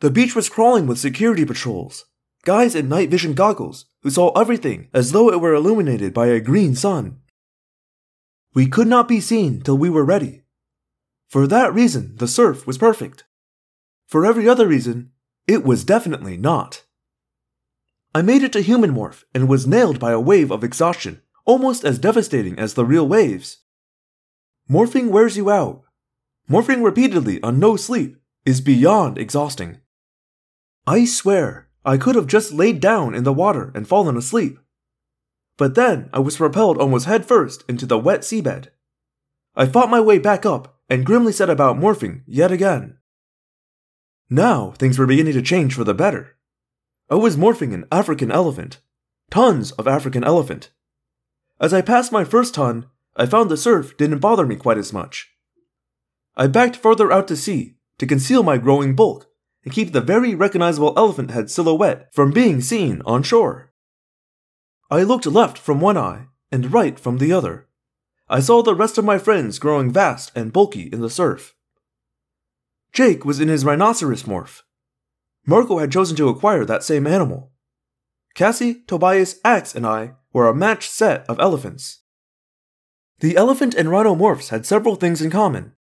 The 0.00 0.10
beach 0.10 0.34
was 0.34 0.48
crawling 0.48 0.86
with 0.86 0.98
security 0.98 1.44
patrols, 1.44 2.06
guys 2.44 2.74
in 2.74 2.88
night 2.88 3.10
vision 3.10 3.34
goggles 3.34 3.86
who 4.02 4.10
saw 4.10 4.32
everything 4.32 4.88
as 4.92 5.12
though 5.12 5.30
it 5.30 5.40
were 5.40 5.54
illuminated 5.54 6.12
by 6.12 6.26
a 6.26 6.40
green 6.40 6.74
sun. 6.74 7.20
We 8.54 8.66
could 8.66 8.88
not 8.88 9.06
be 9.06 9.20
seen 9.20 9.60
till 9.60 9.78
we 9.78 9.88
were 9.88 10.04
ready. 10.04 10.41
For 11.32 11.46
that 11.46 11.72
reason, 11.72 12.16
the 12.16 12.28
surf 12.28 12.66
was 12.66 12.76
perfect. 12.76 13.24
For 14.06 14.26
every 14.26 14.46
other 14.46 14.66
reason, 14.66 15.12
it 15.48 15.64
was 15.64 15.82
definitely 15.82 16.36
not. 16.36 16.82
I 18.14 18.20
made 18.20 18.42
it 18.42 18.52
to 18.52 18.60
human 18.60 18.92
morph 18.92 19.24
and 19.32 19.48
was 19.48 19.66
nailed 19.66 19.98
by 19.98 20.12
a 20.12 20.20
wave 20.20 20.50
of 20.50 20.62
exhaustion, 20.62 21.22
almost 21.46 21.86
as 21.86 21.98
devastating 21.98 22.58
as 22.58 22.74
the 22.74 22.84
real 22.84 23.08
waves. 23.08 23.60
Morphing 24.68 25.08
wears 25.08 25.38
you 25.38 25.50
out. 25.50 25.84
Morphing 26.50 26.84
repeatedly 26.84 27.42
on 27.42 27.58
no 27.58 27.76
sleep 27.76 28.18
is 28.44 28.60
beyond 28.60 29.16
exhausting. 29.16 29.78
I 30.86 31.06
swear, 31.06 31.70
I 31.82 31.96
could 31.96 32.14
have 32.14 32.26
just 32.26 32.52
laid 32.52 32.78
down 32.78 33.14
in 33.14 33.24
the 33.24 33.32
water 33.32 33.72
and 33.74 33.88
fallen 33.88 34.18
asleep. 34.18 34.58
But 35.56 35.76
then 35.76 36.10
I 36.12 36.18
was 36.18 36.36
propelled 36.36 36.76
almost 36.76 37.06
headfirst 37.06 37.64
into 37.70 37.86
the 37.86 37.98
wet 37.98 38.20
seabed. 38.20 38.66
I 39.56 39.64
fought 39.64 39.88
my 39.88 40.02
way 40.02 40.18
back 40.18 40.44
up 40.44 40.71
and 40.92 41.06
grimly 41.06 41.32
set 41.32 41.48
about 41.48 41.78
morphing 41.78 42.20
yet 42.26 42.52
again. 42.52 42.98
Now 44.28 44.72
things 44.72 44.98
were 44.98 45.06
beginning 45.06 45.32
to 45.32 45.40
change 45.40 45.74
for 45.74 45.84
the 45.84 45.94
better. 45.94 46.36
I 47.08 47.14
was 47.14 47.34
morphing 47.34 47.72
an 47.72 47.86
African 47.90 48.30
elephant. 48.30 48.78
Tons 49.30 49.72
of 49.72 49.88
African 49.88 50.22
elephant. 50.22 50.70
As 51.58 51.72
I 51.72 51.80
passed 51.80 52.12
my 52.12 52.24
first 52.24 52.52
ton, 52.52 52.90
I 53.16 53.24
found 53.24 53.50
the 53.50 53.56
surf 53.56 53.96
didn't 53.96 54.18
bother 54.18 54.44
me 54.44 54.54
quite 54.54 54.76
as 54.76 54.92
much. 54.92 55.30
I 56.36 56.46
backed 56.46 56.76
further 56.76 57.10
out 57.10 57.26
to 57.28 57.38
sea 57.38 57.76
to 57.96 58.06
conceal 58.06 58.42
my 58.42 58.58
growing 58.58 58.94
bulk 58.94 59.30
and 59.64 59.72
keep 59.72 59.92
the 59.92 60.02
very 60.02 60.34
recognizable 60.34 60.92
elephant 60.98 61.30
head 61.30 61.50
silhouette 61.50 62.10
from 62.12 62.32
being 62.32 62.60
seen 62.60 63.00
on 63.06 63.22
shore. 63.22 63.72
I 64.90 65.04
looked 65.04 65.24
left 65.24 65.56
from 65.56 65.80
one 65.80 65.96
eye 65.96 66.26
and 66.50 66.70
right 66.70 67.00
from 67.00 67.16
the 67.16 67.32
other. 67.32 67.66
I 68.32 68.40
saw 68.40 68.62
the 68.62 68.74
rest 68.74 68.96
of 68.96 69.04
my 69.04 69.18
friends 69.18 69.58
growing 69.58 69.92
vast 69.92 70.32
and 70.34 70.54
bulky 70.54 70.88
in 70.90 71.02
the 71.02 71.10
surf. 71.10 71.54
Jake 72.94 73.26
was 73.26 73.40
in 73.40 73.48
his 73.48 73.62
rhinoceros 73.62 74.22
morph. 74.22 74.62
Marco 75.44 75.76
had 75.76 75.92
chosen 75.92 76.16
to 76.16 76.30
acquire 76.30 76.64
that 76.64 76.82
same 76.82 77.06
animal. 77.06 77.52
Cassie, 78.34 78.84
Tobias, 78.86 79.38
Ax, 79.44 79.74
and 79.74 79.86
I 79.86 80.14
were 80.32 80.48
a 80.48 80.54
matched 80.54 80.90
set 80.90 81.28
of 81.28 81.38
elephants. 81.40 82.04
The 83.20 83.36
elephant 83.36 83.74
and 83.74 83.90
rhinomorphs 83.90 84.48
had 84.48 84.64
several 84.64 84.94
things 84.94 85.20
in 85.20 85.30
common. 85.30 85.74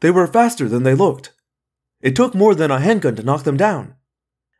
They 0.00 0.10
were 0.10 0.26
faster 0.26 0.68
than 0.68 0.82
they 0.82 0.96
looked. 0.96 1.34
It 2.00 2.16
took 2.16 2.34
more 2.34 2.56
than 2.56 2.72
a 2.72 2.80
handgun 2.80 3.14
to 3.14 3.22
knock 3.22 3.44
them 3.44 3.56
down, 3.56 3.94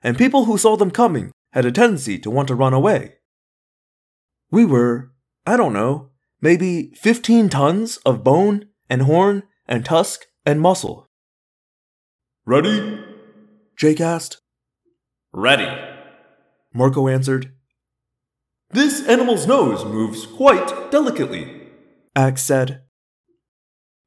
and 0.00 0.16
people 0.16 0.44
who 0.44 0.58
saw 0.58 0.76
them 0.76 0.92
coming 0.92 1.32
had 1.50 1.64
a 1.64 1.72
tendency 1.72 2.20
to 2.20 2.30
want 2.30 2.46
to 2.46 2.54
run 2.54 2.72
away. 2.72 3.14
We 4.52 4.64
were, 4.64 5.10
I 5.44 5.56
don't 5.56 5.72
know, 5.72 6.12
maybe 6.40 6.92
15 6.94 7.48
tons 7.48 7.98
of 7.98 8.24
bone 8.24 8.66
and 8.88 9.02
horn 9.02 9.42
and 9.66 9.84
tusk 9.84 10.26
and 10.44 10.60
muscle. 10.60 11.08
Ready? 12.44 13.02
Jake 13.76 14.00
asked. 14.00 14.40
Ready. 15.32 15.68
Marco 16.72 17.08
answered. 17.08 17.52
This 18.70 19.06
animal's 19.06 19.46
nose 19.46 19.84
moves 19.84 20.26
quite 20.26 20.90
delicately. 20.90 21.68
Ax 22.14 22.42
said. 22.42 22.82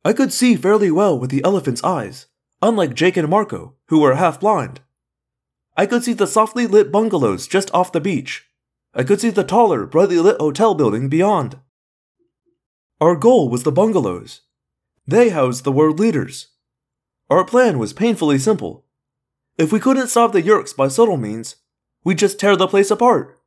I 0.03 0.13
could 0.13 0.31
see 0.31 0.55
fairly 0.55 0.91
well 0.91 1.17
with 1.19 1.29
the 1.29 1.43
elephant's 1.43 1.83
eyes, 1.83 2.27
unlike 2.61 2.93
Jake 2.93 3.17
and 3.17 3.27
Marco, 3.27 3.75
who 3.87 3.99
were 3.99 4.15
half 4.15 4.39
blind. 4.39 4.81
I 5.75 5.85
could 5.85 6.03
see 6.03 6.13
the 6.13 6.27
softly 6.27 6.67
lit 6.67 6.91
bungalows 6.91 7.47
just 7.47 7.73
off 7.73 7.91
the 7.91 8.01
beach. 8.01 8.47
I 8.93 9.03
could 9.03 9.21
see 9.21 9.29
the 9.29 9.43
taller, 9.43 9.85
brightly 9.85 10.17
lit 10.17 10.39
hotel 10.39 10.73
building 10.73 11.09
beyond. 11.09 11.59
Our 13.01 13.15
goal 13.15 13.49
was 13.49 13.63
the 13.63 13.71
bungalows. 13.71 14.41
They 15.07 15.29
housed 15.29 15.63
the 15.63 15.71
world 15.71 15.99
leaders. 15.99 16.49
Our 17.29 17.45
plan 17.45 17.79
was 17.79 17.93
painfully 17.93 18.39
simple. 18.39 18.85
If 19.57 19.71
we 19.71 19.79
couldn't 19.79 20.07
stop 20.07 20.33
the 20.33 20.41
Yeerks 20.41 20.75
by 20.75 20.87
subtle 20.87 21.17
means, 21.17 21.55
we'd 22.03 22.17
just 22.17 22.39
tear 22.39 22.55
the 22.55 22.67
place 22.67 22.91
apart. 22.91 23.39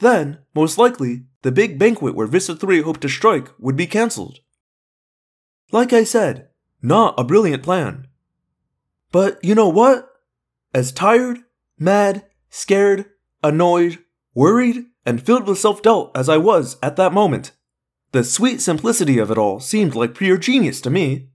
Then, 0.00 0.38
most 0.54 0.78
likely, 0.78 1.24
the 1.42 1.52
big 1.52 1.78
banquet 1.78 2.14
where 2.14 2.26
Visser 2.26 2.54
3 2.54 2.82
hoped 2.82 3.00
to 3.02 3.08
strike 3.08 3.48
would 3.58 3.76
be 3.76 3.86
cancelled. 3.86 4.40
Like 5.72 5.92
I 5.92 6.04
said, 6.04 6.48
not 6.82 7.14
a 7.18 7.24
brilliant 7.24 7.62
plan. 7.62 8.08
But 9.12 9.42
you 9.42 9.54
know 9.54 9.68
what? 9.68 10.10
As 10.74 10.92
tired, 10.92 11.38
mad, 11.78 12.26
scared, 12.50 13.06
annoyed, 13.42 13.98
worried, 14.34 14.86
and 15.06 15.24
filled 15.24 15.46
with 15.46 15.58
self 15.58 15.82
doubt 15.82 16.10
as 16.14 16.28
I 16.28 16.36
was 16.36 16.76
at 16.82 16.96
that 16.96 17.12
moment, 17.12 17.52
the 18.14 18.22
sweet 18.22 18.60
simplicity 18.60 19.18
of 19.18 19.32
it 19.32 19.36
all 19.36 19.58
seemed 19.58 19.96
like 19.96 20.14
pure 20.14 20.38
genius 20.38 20.80
to 20.80 20.88
me. 20.88 21.30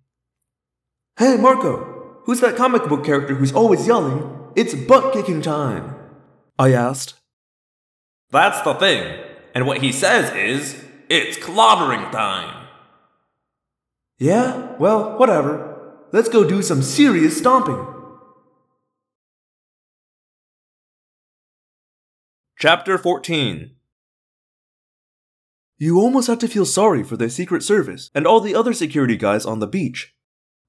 Hey, 1.18 1.36
Marco, 1.36 2.22
who's 2.24 2.40
that 2.40 2.56
comic 2.56 2.86
book 2.88 3.04
character 3.04 3.36
who's 3.36 3.52
always 3.52 3.86
yelling, 3.86 4.34
It's 4.56 4.74
butt 4.74 5.12
kicking 5.12 5.42
time? 5.42 5.94
I 6.58 6.72
asked. 6.72 7.16
That's 8.32 8.62
the 8.62 8.76
thing. 8.76 9.22
And 9.54 9.68
what 9.68 9.82
he 9.82 9.92
says 9.92 10.34
is, 10.34 10.82
it's 11.10 11.38
clobbering 11.38 12.10
time. 12.14 12.68
Yeah, 14.18 14.78
well, 14.80 15.18
whatever. 15.18 15.98
Let's 16.14 16.30
go 16.30 16.48
do 16.48 16.62
some 16.62 16.82
serious 16.82 17.38
stomping. 17.38 17.86
Chapter 22.58 22.98
14 22.98 23.72
You 25.82 26.02
almost 26.02 26.28
have 26.28 26.40
to 26.40 26.48
feel 26.50 26.66
sorry 26.66 27.04
for 27.04 27.16
the 27.16 27.30
Secret 27.30 27.64
Service 27.64 28.12
and 28.14 28.28
all 28.28 28.42
the 28.42 28.54
other 28.54 28.74
security 28.74 29.16
guys 29.16 29.46
on 29.46 29.60
the 29.60 29.68
beach, 29.68 30.14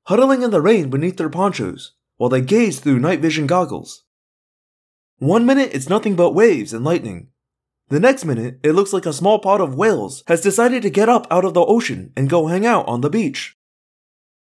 huddling 0.04 0.42
in 0.42 0.52
the 0.52 0.60
rain 0.60 0.88
beneath 0.88 1.16
their 1.16 1.28
ponchos 1.28 1.94
while 2.16 2.30
they 2.30 2.40
gaze 2.40 2.78
through 2.78 3.00
night 3.00 3.18
vision 3.18 3.48
goggles. 3.48 4.04
One 5.18 5.44
minute 5.44 5.70
it's 5.74 5.88
nothing 5.88 6.14
but 6.14 6.30
waves 6.30 6.72
and 6.72 6.84
lightning. 6.84 7.26
The 7.88 7.98
next 7.98 8.24
minute, 8.24 8.60
it 8.62 8.72
looks 8.72 8.92
like 8.92 9.04
a 9.04 9.12
small 9.12 9.40
pod 9.40 9.60
of 9.60 9.74
whales 9.74 10.22
has 10.28 10.42
decided 10.42 10.82
to 10.82 10.90
get 10.90 11.08
up 11.08 11.26
out 11.28 11.44
of 11.44 11.54
the 11.54 11.64
ocean 11.64 12.12
and 12.16 12.30
go 12.30 12.46
hang 12.46 12.64
out 12.64 12.86
on 12.86 13.00
the 13.00 13.10
beach. 13.10 13.56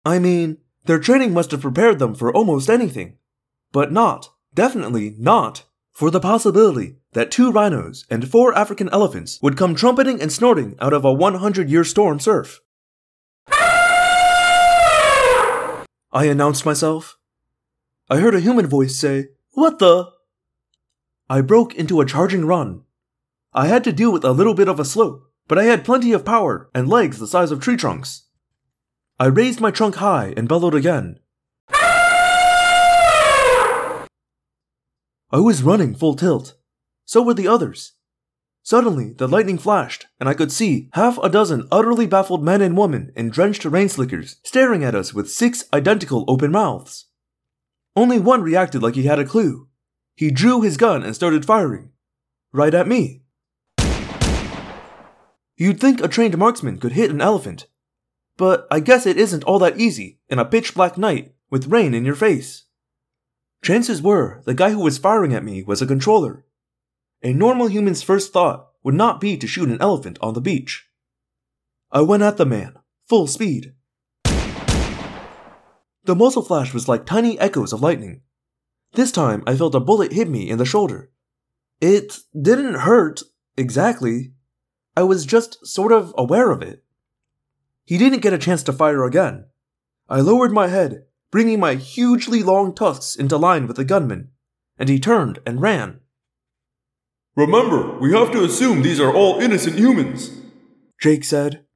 I 0.04 0.18
mean, 0.18 0.58
their 0.87 0.99
training 0.99 1.32
must 1.32 1.52
have 1.52 1.61
prepared 1.61 2.00
them 2.00 2.16
for 2.16 2.35
almost 2.35 2.68
anything. 2.68 3.18
But 3.70 3.92
not, 3.92 4.30
definitely 4.52 5.14
not, 5.16 5.62
for 5.96 6.10
the 6.10 6.20
possibility 6.20 6.96
that 7.12 7.30
two 7.30 7.50
rhinos 7.50 8.04
and 8.10 8.28
four 8.28 8.54
African 8.54 8.90
elephants 8.90 9.40
would 9.40 9.56
come 9.56 9.74
trumpeting 9.74 10.20
and 10.20 10.30
snorting 10.30 10.76
out 10.78 10.92
of 10.92 11.06
a 11.06 11.12
100 11.12 11.70
year 11.70 11.84
storm 11.84 12.20
surf. 12.20 12.60
I 16.12 16.26
announced 16.26 16.66
myself. 16.66 17.16
I 18.10 18.18
heard 18.18 18.34
a 18.34 18.40
human 18.40 18.66
voice 18.66 18.94
say, 18.98 19.28
What 19.52 19.78
the? 19.78 20.10
I 21.30 21.40
broke 21.40 21.74
into 21.74 22.02
a 22.02 22.06
charging 22.06 22.44
run. 22.44 22.82
I 23.54 23.66
had 23.68 23.82
to 23.84 23.92
deal 23.92 24.12
with 24.12 24.22
a 24.22 24.32
little 24.32 24.52
bit 24.52 24.68
of 24.68 24.78
a 24.78 24.84
slope, 24.84 25.22
but 25.48 25.58
I 25.58 25.64
had 25.64 25.82
plenty 25.82 26.12
of 26.12 26.26
power 26.26 26.68
and 26.74 26.90
legs 26.90 27.18
the 27.18 27.26
size 27.26 27.50
of 27.50 27.60
tree 27.60 27.78
trunks. 27.78 28.26
I 29.18 29.28
raised 29.28 29.62
my 29.62 29.70
trunk 29.70 29.94
high 29.94 30.34
and 30.36 30.46
bellowed 30.46 30.74
again. 30.74 31.20
I 35.37 35.40
was 35.40 35.62
running 35.62 35.95
full 35.95 36.14
tilt. 36.14 36.55
So 37.05 37.21
were 37.21 37.35
the 37.35 37.47
others. 37.47 37.93
Suddenly, 38.62 39.12
the 39.12 39.28
lightning 39.28 39.59
flashed, 39.59 40.07
and 40.19 40.31
I 40.31 40.33
could 40.33 40.50
see 40.50 40.88
half 40.95 41.19
a 41.19 41.28
dozen 41.28 41.69
utterly 41.71 42.07
baffled 42.07 42.43
men 42.43 42.62
and 42.62 42.75
women 42.75 43.12
in 43.14 43.28
drenched 43.28 43.66
rain 43.66 43.90
slickers 43.90 44.37
staring 44.45 44.83
at 44.83 44.95
us 44.95 45.12
with 45.12 45.31
six 45.31 45.64
identical 45.75 46.25
open 46.26 46.52
mouths. 46.52 47.09
Only 47.95 48.19
one 48.19 48.40
reacted 48.40 48.83
like 48.83 48.95
he 48.95 49.02
had 49.02 49.19
a 49.19 49.26
clue. 49.26 49.69
He 50.14 50.31
drew 50.31 50.62
his 50.62 50.78
gun 50.78 51.02
and 51.02 51.14
started 51.14 51.45
firing. 51.45 51.90
Right 52.50 52.73
at 52.73 52.88
me. 52.88 53.21
You'd 55.59 55.81
think 55.81 56.02
a 56.02 56.09
trained 56.09 56.38
marksman 56.38 56.78
could 56.78 56.93
hit 56.93 57.11
an 57.11 57.21
elephant. 57.21 57.66
But 58.38 58.66
I 58.71 58.81
guess 58.81 59.05
it 59.05 59.19
isn't 59.19 59.45
all 59.45 59.59
that 59.59 59.78
easy 59.78 60.19
in 60.31 60.38
a 60.38 60.47
pitch 60.47 60.73
black 60.73 60.97
night 60.97 61.35
with 61.50 61.66
rain 61.66 61.93
in 61.93 62.07
your 62.07 62.14
face. 62.14 62.65
Chances 63.62 64.00
were 64.00 64.42
the 64.44 64.54
guy 64.54 64.70
who 64.70 64.80
was 64.80 64.98
firing 64.98 65.34
at 65.34 65.44
me 65.44 65.62
was 65.62 65.82
a 65.82 65.86
controller. 65.86 66.44
A 67.22 67.32
normal 67.32 67.66
human's 67.66 68.02
first 68.02 68.32
thought 68.32 68.68
would 68.82 68.94
not 68.94 69.20
be 69.20 69.36
to 69.36 69.46
shoot 69.46 69.68
an 69.68 69.80
elephant 69.80 70.18
on 70.20 70.34
the 70.34 70.40
beach. 70.40 70.88
I 71.90 72.02
went 72.02 72.22
at 72.22 72.36
the 72.36 72.46
man, 72.46 72.78
full 73.08 73.26
speed. 73.26 73.72
The 74.25 76.14
muzzle 76.14 76.42
flash 76.42 76.72
was 76.72 76.88
like 76.88 77.04
tiny 77.04 77.38
echoes 77.40 77.72
of 77.72 77.80
lightning. 77.80 78.20
This 78.92 79.10
time 79.10 79.42
I 79.46 79.56
felt 79.56 79.75
a 79.75 79.80
bullet 79.80 80.12
hit 80.12 80.28
me 80.28 80.48
in 80.48 80.58
the 80.58 80.64
shoulder. 80.64 81.10
It 81.80 82.18
didn't 82.40 82.75
hurt, 82.75 83.22
exactly. 83.56 84.32
I 84.96 85.02
was 85.02 85.26
just 85.26 85.66
sort 85.66 85.92
of 85.92 86.14
aware 86.16 86.50
of 86.50 86.62
it. 86.62 86.84
He 87.84 87.98
didn't 87.98 88.22
get 88.22 88.32
a 88.32 88.38
chance 88.38 88.62
to 88.64 88.72
fire 88.72 89.04
again. 89.04 89.46
I 90.08 90.20
lowered 90.20 90.52
my 90.52 90.68
head, 90.68 91.06
bringing 91.37 91.61
my 91.61 91.75
hugely 91.75 92.43
long 92.43 92.75
tusks 92.75 93.14
into 93.14 93.37
line 93.37 93.66
with 93.66 93.76
the 93.76 93.85
gunman, 93.85 94.31
and 94.78 94.88
he 94.88 94.99
turned 94.99 95.38
and 95.45 95.61
ran. 95.61 96.00
Remember, 97.37 97.99
we 97.99 98.14
have 98.14 98.33
to 98.33 98.43
assume 98.43 98.81
these 98.81 98.99
are 98.99 99.12
all 99.12 99.38
innocent 99.38 99.78
humans. 99.78 100.31
Jake 100.99 101.25
said. 101.25 101.66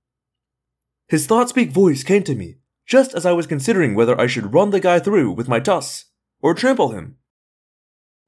His 1.09 1.26
thought 1.26 1.50
speak 1.50 1.73
voice 1.73 2.02
came 2.02 2.23
to 2.23 2.35
me 2.35 2.55
just 2.87 3.12
as 3.12 3.26
I 3.26 3.33
was 3.33 3.47
considering 3.47 3.95
whether 3.95 4.19
I 4.19 4.29
should 4.29 4.55
run 4.55 4.71
the 4.71 4.81
guy 4.81 4.99
through 4.99 5.33
with 5.33 5.47
my 5.47 5.61
tusks 5.61 6.07
or 6.40 6.55
trample 6.55 6.93
him. 6.93 7.17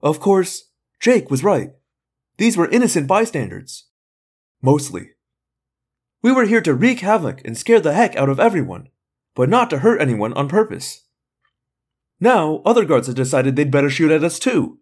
Of 0.02 0.20
course, 0.20 0.68
Jake 1.00 1.30
was 1.30 1.42
right. 1.42 1.70
These 2.36 2.58
were 2.58 2.68
innocent 2.68 3.06
bystanders. 3.06 3.86
Mostly. 4.60 5.12
We 6.20 6.30
were 6.30 6.44
here 6.44 6.60
to 6.60 6.74
wreak 6.74 7.00
havoc 7.00 7.40
and 7.42 7.56
scare 7.56 7.80
the 7.80 7.94
heck 7.94 8.16
out 8.16 8.28
of 8.28 8.38
everyone, 8.38 8.90
but 9.34 9.48
not 9.48 9.70
to 9.70 9.78
hurt 9.78 9.98
anyone 9.98 10.34
on 10.34 10.46
purpose. 10.46 11.01
Now, 12.22 12.62
other 12.64 12.84
guards 12.84 13.08
had 13.08 13.16
decided 13.16 13.56
they'd 13.56 13.72
better 13.72 13.90
shoot 13.90 14.12
at 14.12 14.22
us 14.22 14.38
too. 14.38 14.78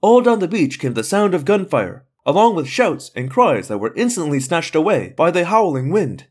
All 0.00 0.22
down 0.22 0.38
the 0.38 0.48
beach 0.48 0.78
came 0.78 0.94
the 0.94 1.04
sound 1.04 1.34
of 1.34 1.44
gunfire, 1.44 2.06
along 2.24 2.54
with 2.54 2.68
shouts 2.68 3.10
and 3.14 3.30
cries 3.30 3.68
that 3.68 3.76
were 3.76 3.92
instantly 3.96 4.40
snatched 4.40 4.74
away 4.74 5.12
by 5.14 5.30
the 5.30 5.44
howling 5.44 5.90
wind. 5.90 6.26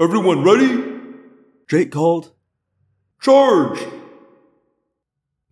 Everyone 0.00 0.42
ready? 0.42 0.82
Jake 1.68 1.92
called. 1.92 2.32
Charge! 3.20 3.80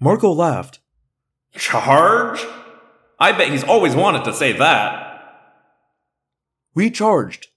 Marco 0.01 0.33
laughed. 0.33 0.79
Charge? 1.55 2.47
I 3.19 3.33
bet 3.33 3.51
he's 3.51 3.63
always 3.63 3.95
wanted 3.95 4.25
to 4.25 4.33
say 4.33 4.53
that. 4.53 5.07
We 6.75 6.91
charged. 6.91 7.49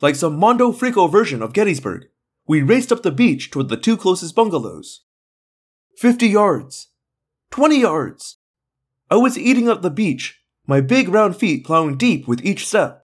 Like 0.00 0.14
some 0.14 0.38
Mondo 0.38 0.70
Frico 0.70 1.10
version 1.10 1.42
of 1.42 1.52
Gettysburg, 1.52 2.04
we 2.46 2.62
raced 2.62 2.92
up 2.92 3.02
the 3.02 3.10
beach 3.10 3.50
toward 3.50 3.68
the 3.68 3.76
two 3.76 3.96
closest 3.96 4.36
bungalows. 4.36 5.00
Fifty 5.98 6.28
yards. 6.28 6.90
Twenty 7.50 7.80
yards. 7.80 8.36
I 9.10 9.16
was 9.16 9.36
eating 9.36 9.68
up 9.68 9.82
the 9.82 9.90
beach, 9.90 10.40
my 10.64 10.80
big 10.80 11.08
round 11.08 11.34
feet 11.34 11.66
plowing 11.66 11.96
deep 11.96 12.28
with 12.28 12.44
each 12.44 12.68
step. 12.68 13.04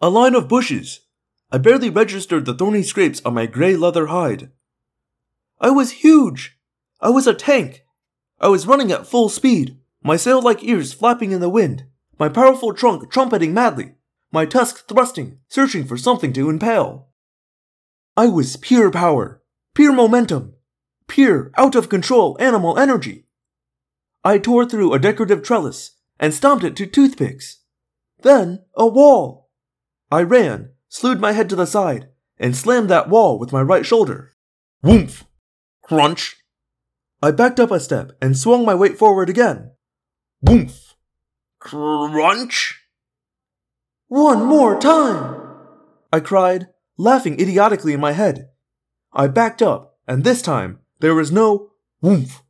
A 0.00 0.08
line 0.08 0.34
of 0.34 0.48
bushes. 0.48 1.00
I 1.52 1.58
barely 1.58 1.90
registered 1.90 2.46
the 2.46 2.54
thorny 2.54 2.82
scrapes 2.82 3.20
on 3.22 3.34
my 3.34 3.44
gray 3.44 3.76
leather 3.76 4.06
hide. 4.06 4.50
I 5.60 5.68
was 5.68 5.90
huge. 5.90 6.56
I 7.02 7.10
was 7.10 7.26
a 7.26 7.34
tank. 7.34 7.84
I 8.40 8.48
was 8.48 8.66
running 8.66 8.90
at 8.90 9.06
full 9.06 9.28
speed, 9.28 9.76
my 10.02 10.16
sail 10.16 10.40
like 10.40 10.64
ears 10.64 10.94
flapping 10.94 11.32
in 11.32 11.40
the 11.40 11.50
wind, 11.50 11.84
my 12.18 12.30
powerful 12.30 12.72
trunk 12.72 13.12
trumpeting 13.12 13.52
madly, 13.52 13.92
my 14.32 14.46
tusks 14.46 14.80
thrusting, 14.88 15.40
searching 15.48 15.84
for 15.84 15.98
something 15.98 16.32
to 16.32 16.48
impale. 16.48 17.08
I 18.16 18.28
was 18.28 18.56
pure 18.56 18.90
power, 18.90 19.42
pure 19.74 19.92
momentum, 19.92 20.54
pure, 21.08 21.50
out 21.56 21.74
of 21.74 21.88
control 21.88 22.36
animal 22.38 22.78
energy. 22.78 23.26
I 24.24 24.38
tore 24.38 24.66
through 24.66 24.92
a 24.92 24.98
decorative 24.98 25.42
trellis 25.42 25.96
and 26.20 26.32
stomped 26.32 26.64
it 26.64 26.76
to 26.76 26.86
toothpicks. 26.86 27.60
Then, 28.22 28.64
a 28.76 28.86
wall. 28.86 29.50
I 30.10 30.22
ran, 30.22 30.70
slewed 30.88 31.20
my 31.20 31.32
head 31.32 31.48
to 31.50 31.56
the 31.56 31.66
side, 31.66 32.08
and 32.38 32.56
slammed 32.56 32.88
that 32.90 33.08
wall 33.08 33.38
with 33.38 33.52
my 33.52 33.62
right 33.62 33.84
shoulder. 33.84 34.34
Woomph! 34.82 35.24
Crunch! 35.82 36.36
I 37.22 37.30
backed 37.32 37.58
up 37.58 37.70
a 37.70 37.80
step 37.80 38.12
and 38.22 38.36
swung 38.36 38.64
my 38.64 38.74
weight 38.74 38.98
forward 38.98 39.28
again. 39.28 39.72
Woomph! 40.40 40.94
Crunch? 41.58 42.80
One 44.08 44.44
more 44.44 44.80
time! 44.80 45.40
I 46.12 46.20
cried, 46.20 46.68
laughing 46.96 47.40
idiotically 47.40 47.92
in 47.92 48.00
my 48.00 48.12
head. 48.12 48.50
I 49.12 49.26
backed 49.26 49.62
up, 49.62 49.98
and 50.06 50.24
this 50.24 50.42
time 50.42 50.80
there 51.00 51.14
was 51.14 51.32
no 51.32 51.72
woomph. 52.00 52.42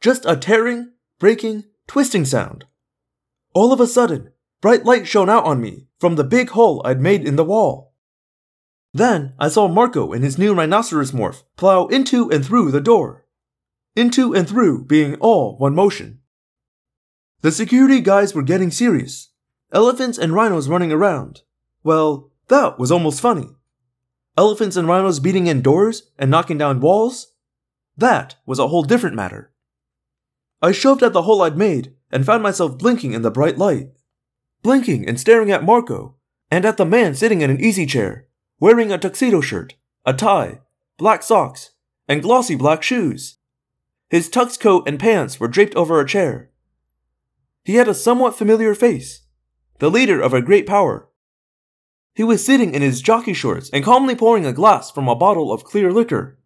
Just 0.00 0.24
a 0.26 0.36
tearing, 0.36 0.92
breaking, 1.18 1.64
twisting 1.86 2.24
sound. 2.24 2.64
All 3.54 3.72
of 3.72 3.80
a 3.80 3.86
sudden, 3.86 4.32
bright 4.60 4.84
light 4.84 5.06
shone 5.06 5.30
out 5.30 5.44
on 5.44 5.60
me 5.60 5.86
from 5.98 6.16
the 6.16 6.24
big 6.24 6.50
hole 6.50 6.82
I'd 6.84 7.00
made 7.00 7.26
in 7.26 7.36
the 7.36 7.44
wall. 7.44 7.94
Then 8.94 9.34
I 9.38 9.48
saw 9.48 9.68
Marco 9.68 10.12
in 10.12 10.22
his 10.22 10.38
new 10.38 10.54
rhinoceros 10.54 11.12
morph 11.12 11.44
plow 11.56 11.86
into 11.86 12.30
and 12.30 12.44
through 12.44 12.70
the 12.70 12.80
door. 12.80 13.26
Into 13.96 14.34
and 14.34 14.48
through 14.48 14.84
being 14.84 15.16
all 15.16 15.56
one 15.58 15.74
motion. 15.74 16.20
The 17.40 17.52
security 17.52 18.00
guys 18.00 18.34
were 18.34 18.42
getting 18.42 18.70
serious. 18.70 19.30
Elephants 19.72 20.18
and 20.18 20.32
rhinos 20.32 20.68
running 20.68 20.92
around. 20.92 21.42
Well, 21.82 22.30
that 22.48 22.78
was 22.78 22.92
almost 22.92 23.20
funny. 23.20 23.48
Elephants 24.36 24.76
and 24.76 24.86
rhinos 24.86 25.20
beating 25.20 25.46
in 25.46 25.62
doors 25.62 26.10
and 26.18 26.30
knocking 26.30 26.58
down 26.58 26.80
walls? 26.80 27.31
That 27.96 28.36
was 28.46 28.58
a 28.58 28.68
whole 28.68 28.82
different 28.82 29.16
matter. 29.16 29.52
I 30.60 30.72
shoved 30.72 31.02
at 31.02 31.12
the 31.12 31.22
hole 31.22 31.42
I'd 31.42 31.56
made 31.56 31.94
and 32.10 32.24
found 32.24 32.42
myself 32.42 32.78
blinking 32.78 33.12
in 33.12 33.22
the 33.22 33.30
bright 33.30 33.58
light. 33.58 33.90
Blinking 34.62 35.08
and 35.08 35.18
staring 35.18 35.50
at 35.50 35.64
Marco, 35.64 36.16
and 36.50 36.64
at 36.64 36.76
the 36.76 36.86
man 36.86 37.14
sitting 37.14 37.40
in 37.40 37.50
an 37.50 37.60
easy 37.60 37.86
chair, 37.86 38.28
wearing 38.60 38.92
a 38.92 38.98
tuxedo 38.98 39.40
shirt, 39.40 39.74
a 40.04 40.12
tie, 40.12 40.60
black 40.98 41.22
socks, 41.22 41.70
and 42.06 42.22
glossy 42.22 42.54
black 42.54 42.82
shoes. 42.82 43.38
His 44.08 44.28
tux 44.28 44.60
coat 44.60 44.86
and 44.86 45.00
pants 45.00 45.40
were 45.40 45.48
draped 45.48 45.74
over 45.74 45.98
a 45.98 46.06
chair. 46.06 46.50
He 47.64 47.76
had 47.76 47.88
a 47.88 47.94
somewhat 47.94 48.36
familiar 48.36 48.74
face, 48.74 49.22
the 49.78 49.90
leader 49.90 50.20
of 50.20 50.34
a 50.34 50.42
great 50.42 50.66
power. 50.66 51.08
He 52.14 52.22
was 52.22 52.44
sitting 52.44 52.74
in 52.74 52.82
his 52.82 53.00
jockey 53.00 53.32
shorts 53.32 53.70
and 53.70 53.84
calmly 53.84 54.14
pouring 54.14 54.44
a 54.44 54.52
glass 54.52 54.90
from 54.90 55.08
a 55.08 55.16
bottle 55.16 55.50
of 55.50 55.64
clear 55.64 55.90
liquor. 55.90 56.38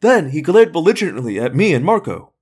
Then 0.00 0.30
he 0.30 0.42
glared 0.42 0.72
belligerently 0.72 1.40
at 1.40 1.54
me 1.54 1.72
and 1.74 1.84
Marco. 1.84 2.32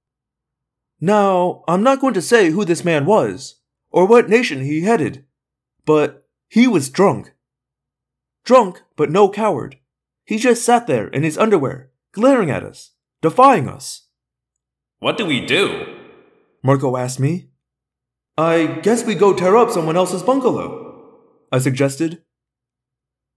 Now, 1.01 1.65
I'm 1.69 1.83
not 1.83 2.01
going 2.01 2.15
to 2.15 2.23
say 2.23 2.51
who 2.51 2.65
this 2.65 2.85
man 2.85 3.07
was, 3.07 3.57
or 3.91 4.07
what 4.07 4.29
nation 4.29 4.63
he 4.63 4.83
headed, 4.83 5.25
but 5.85 6.27
he 6.49 6.67
was 6.67 6.91
drunk. 6.91 7.33
Drunk, 8.45 8.83
but 8.97 9.11
no 9.11 9.29
coward. 9.29 9.79
He 10.25 10.39
just 10.39 10.65
sat 10.65 10.87
there 10.87 11.09
in 11.09 11.23
his 11.23 11.39
underwear, 11.39 11.91
glaring 12.13 12.51
at 12.51 12.65
us, 12.65 12.93
defying 13.23 13.69
us. 13.69 14.03
What 14.99 15.19
do 15.19 15.27
we 15.27 15.45
do? 15.45 15.99
Marco 16.63 16.97
asked 16.97 17.21
me. 17.21 17.49
I 18.39 18.67
guess 18.83 19.05
we 19.05 19.15
go 19.15 19.33
tear 19.33 19.57
up 19.57 19.71
someone 19.71 19.97
else's 19.97 20.23
bungalow, 20.23 21.11
I 21.53 21.59
suggested. 21.59 22.23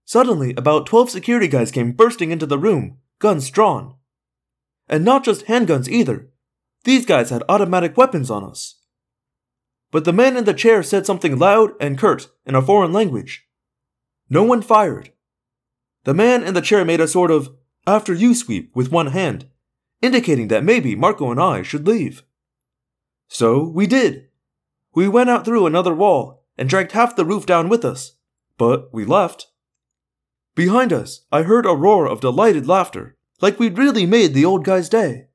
Suddenly, 0.04 0.54
about 0.56 0.86
12 0.86 1.10
security 1.10 1.46
guys 1.48 1.70
came 1.70 1.92
bursting 1.92 2.30
into 2.30 2.46
the 2.46 2.58
room, 2.58 2.98
guns 3.18 3.48
drawn. 3.50 3.94
And 4.90 5.04
not 5.04 5.24
just 5.24 5.46
handguns 5.46 5.88
either. 5.88 6.28
These 6.84 7.06
guys 7.06 7.30
had 7.30 7.44
automatic 7.48 7.96
weapons 7.96 8.30
on 8.30 8.44
us. 8.44 8.80
But 9.90 10.04
the 10.04 10.12
man 10.12 10.36
in 10.36 10.44
the 10.44 10.52
chair 10.52 10.82
said 10.82 11.06
something 11.06 11.38
loud 11.38 11.70
and 11.80 11.96
curt 11.96 12.28
in 12.44 12.54
a 12.54 12.60
foreign 12.60 12.92
language. 12.92 13.46
No 14.28 14.42
one 14.42 14.60
fired. 14.60 15.12
The 16.04 16.14
man 16.14 16.42
in 16.42 16.54
the 16.54 16.60
chair 16.60 16.84
made 16.84 17.00
a 17.00 17.08
sort 17.08 17.30
of 17.30 17.54
after 17.86 18.12
you 18.12 18.34
sweep 18.34 18.74
with 18.74 18.92
one 18.92 19.08
hand, 19.08 19.46
indicating 20.02 20.48
that 20.48 20.64
maybe 20.64 20.94
Marco 20.94 21.30
and 21.30 21.40
I 21.40 21.62
should 21.62 21.86
leave. 21.86 22.24
So 23.28 23.62
we 23.62 23.86
did. 23.86 24.28
We 24.94 25.08
went 25.08 25.30
out 25.30 25.44
through 25.44 25.66
another 25.66 25.94
wall 25.94 26.44
and 26.58 26.68
dragged 26.68 26.92
half 26.92 27.14
the 27.14 27.24
roof 27.24 27.46
down 27.46 27.68
with 27.68 27.84
us, 27.84 28.16
but 28.58 28.92
we 28.92 29.04
left. 29.04 29.46
Behind 30.54 30.92
us, 30.92 31.26
I 31.30 31.42
heard 31.42 31.64
a 31.64 31.76
roar 31.76 32.06
of 32.06 32.20
delighted 32.20 32.66
laughter, 32.66 33.16
like 33.40 33.58
we'd 33.58 33.78
really 33.78 34.06
made 34.06 34.34
the 34.34 34.44
old 34.44 34.64
guy's 34.64 34.88
day. 34.88 35.28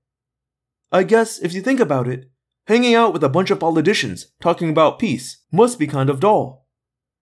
I 0.91 1.03
guess 1.03 1.39
if 1.39 1.53
you 1.53 1.61
think 1.61 1.79
about 1.79 2.07
it, 2.07 2.29
hanging 2.67 2.95
out 2.95 3.13
with 3.13 3.23
a 3.23 3.29
bunch 3.29 3.51
of 3.51 3.59
politicians 3.59 4.27
talking 4.41 4.69
about 4.69 4.99
peace 4.99 5.41
must 5.51 5.79
be 5.79 5.87
kind 5.87 6.09
of 6.09 6.19
dull. 6.19 6.67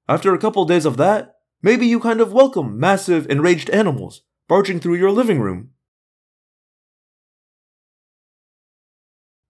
After 0.07 0.33
a 0.33 0.37
couple 0.39 0.65
days 0.65 0.85
of 0.85 0.97
that, 0.97 1.35
maybe 1.61 1.87
you 1.87 1.99
kind 1.99 2.19
of 2.19 2.33
welcome 2.33 2.79
massive 2.79 3.29
enraged 3.29 3.69
animals 3.69 4.21
barging 4.47 4.79
through 4.79 4.95
your 4.95 5.11
living 5.11 5.39
room. 5.39 5.69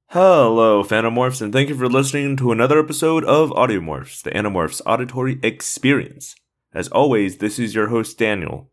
Hello, 0.10 0.84
Phantomorphs, 0.84 1.42
and 1.42 1.52
thank 1.52 1.70
you 1.70 1.76
for 1.76 1.90
listening 1.90 2.38
to 2.38 2.52
another 2.52 2.78
episode 2.78 3.26
of 3.26 3.50
Audiomorphs, 3.50 4.22
the 4.22 4.30
Animorphs 4.30 4.80
auditory 4.86 5.40
experience. 5.42 6.36
As 6.72 6.88
always, 6.90 7.38
this 7.38 7.58
is 7.58 7.74
your 7.74 7.88
host, 7.88 8.20
Daniel. 8.20 8.70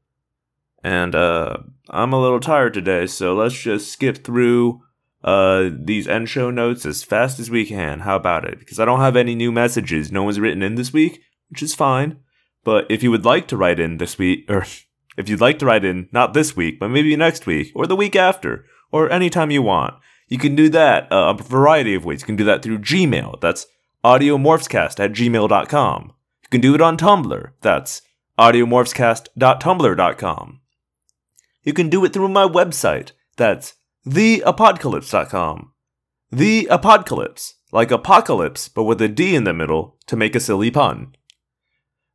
And, 0.83 1.15
uh, 1.15 1.59
I'm 1.91 2.13
a 2.13 2.21
little 2.21 2.41
tired 2.41 2.75
today, 2.75 3.07
so 3.07 3.35
let's 3.35 3.61
just 3.61 3.91
skip 3.91 4.25
through, 4.25 4.81
uh, 5.23 5.69
these 5.73 6.09
end 6.09 6.29
show 6.29 6.51
notes 6.51 6.87
as 6.87 7.03
fast 7.03 7.39
as 7.39 7.51
we 7.51 7.67
can. 7.67 8.01
How 8.01 8.17
about 8.17 8.45
it? 8.45 8.59
Because 8.59 8.81
I 8.81 8.85
don't 8.85 9.01
have 9.01 9.17
any 9.17 9.35
new 9.35 9.53
messages. 9.53 10.11
No 10.11 10.23
one's 10.23 10.41
written 10.41 10.63
in 10.63 10.77
this 10.77 10.93
week, 10.93 11.21
which 11.51 11.63
is 11.63 11.75
fine. 11.75 12.19
But 12.65 12.87
if 12.91 13.03
you 13.03 13.11
would 13.11 13.25
like 13.25 13.49
to 13.49 13.57
write 13.57 13.81
in 13.81 13.97
this 13.99 14.19
week, 14.19 14.45
or 14.49 14.65
if 15.17 15.29
you'd 15.29 15.41
like 15.41 15.59
to 15.59 15.67
write 15.67 15.85
in, 15.85 16.09
not 16.13 16.35
this 16.35 16.57
week, 16.57 16.81
but 16.81 16.89
maybe 16.89 17.15
next 17.17 17.47
week, 17.47 17.73
or 17.75 17.87
the 17.87 17.97
week 17.97 18.17
after, 18.17 18.65
or 18.91 19.11
anytime 19.11 19.51
you 19.51 19.63
want, 19.63 19.95
you 20.29 20.39
can 20.39 20.55
do 20.55 20.69
that 20.71 21.13
uh, 21.13 21.35
a 21.37 21.43
variety 21.43 21.95
of 21.95 22.05
ways. 22.05 22.23
You 22.23 22.27
can 22.27 22.37
do 22.37 22.45
that 22.45 22.63
through 22.63 22.79
Gmail. 22.79 23.41
That's 23.41 23.67
audiomorphscast 24.05 25.01
at 25.01 25.13
gmail.com. 25.13 26.13
You 26.43 26.49
can 26.51 26.61
do 26.61 26.75
it 26.75 26.81
on 26.81 26.97
Tumblr. 26.97 27.51
That's 27.61 28.03
audiomorphscast.tumblr.com. 28.39 30.61
You 31.71 31.75
can 31.75 31.89
do 31.89 32.05
it 32.05 32.13
through 32.13 32.31
my 32.31 32.49
website. 32.49 33.13
That's 33.37 33.75
theapocalypse.com. 34.05 35.73
The 36.33 36.67
Apocalypse, 36.69 37.55
like 37.71 37.93
apocalypse, 37.93 38.69
but 38.69 38.83
with 38.83 39.01
a 39.01 39.07
D 39.07 39.37
in 39.37 39.45
the 39.45 39.55
middle 39.55 39.97
to 40.09 40.17
make 40.17 40.35
a 40.35 40.41
silly 40.41 40.73
pun. 40.73 41.15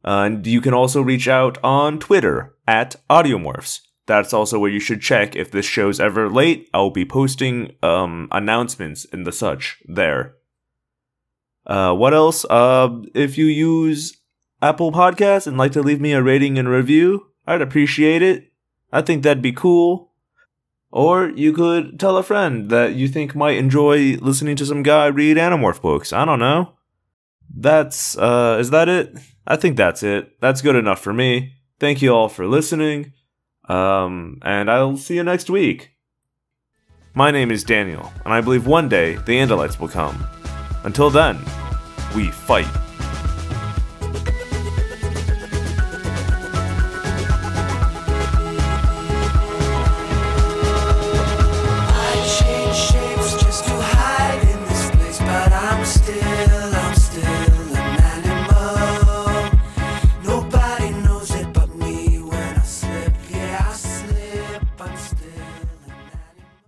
and 0.03 0.45
you 0.45 0.59
can 0.59 0.73
also 0.73 1.01
reach 1.01 1.29
out 1.29 1.57
on 1.63 1.99
Twitter 1.99 2.53
at 2.67 2.97
Audiomorphs. 3.09 3.79
That's 4.07 4.33
also 4.33 4.59
where 4.59 4.69
you 4.69 4.81
should 4.81 4.99
check 4.99 5.37
if 5.37 5.51
this 5.51 5.65
show's 5.65 6.01
ever 6.01 6.29
late. 6.29 6.67
I'll 6.73 6.89
be 6.89 7.05
posting 7.05 7.77
um, 7.81 8.27
announcements 8.33 9.05
and 9.13 9.25
the 9.25 9.31
such 9.31 9.77
there. 9.85 10.35
Uh, 11.65 11.93
what 11.93 12.13
else? 12.13 12.43
Uh, 12.49 12.89
if 13.13 13.37
you 13.37 13.45
use 13.45 14.17
Apple 14.61 14.91
Podcasts 14.91 15.47
and 15.47 15.57
like 15.57 15.71
to 15.71 15.81
leave 15.81 16.01
me 16.01 16.11
a 16.11 16.21
rating 16.21 16.59
and 16.59 16.67
review, 16.67 17.27
I'd 17.47 17.61
appreciate 17.61 18.21
it. 18.21 18.51
I 18.95 19.01
think 19.01 19.23
that'd 19.23 19.43
be 19.43 19.51
cool. 19.51 20.13
Or 20.89 21.27
you 21.27 21.51
could 21.51 21.99
tell 21.99 22.15
a 22.15 22.23
friend 22.23 22.69
that 22.69 22.95
you 22.95 23.09
think 23.09 23.35
might 23.35 23.57
enjoy 23.57 24.15
listening 24.21 24.55
to 24.55 24.65
some 24.65 24.83
guy 24.83 25.07
read 25.07 25.35
Animorph 25.35 25.81
books. 25.81 26.13
I 26.13 26.23
don't 26.23 26.39
know. 26.39 26.71
That's, 27.53 28.17
uh, 28.17 28.55
is 28.57 28.69
that 28.69 28.87
it? 28.87 29.13
I 29.45 29.57
think 29.57 29.75
that's 29.75 30.01
it. 30.01 30.39
That's 30.39 30.61
good 30.61 30.77
enough 30.77 31.01
for 31.01 31.11
me. 31.11 31.55
Thank 31.77 32.01
you 32.01 32.11
all 32.11 32.29
for 32.29 32.47
listening. 32.47 33.11
Um, 33.67 34.39
and 34.43 34.71
I'll 34.71 34.95
see 34.95 35.15
you 35.15 35.23
next 35.23 35.49
week. 35.49 35.91
My 37.13 37.31
name 37.31 37.51
is 37.51 37.65
Daniel, 37.65 38.13
and 38.23 38.33
I 38.33 38.39
believe 38.39 38.65
one 38.65 38.87
day 38.87 39.15
the 39.15 39.37
Andalites 39.39 39.77
will 39.77 39.89
come. 39.89 40.25
Until 40.85 41.09
then, 41.09 41.37
we 42.15 42.27
fight. 42.27 42.84